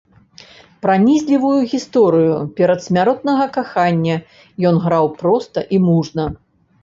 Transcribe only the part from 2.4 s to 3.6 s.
перадсмяротнага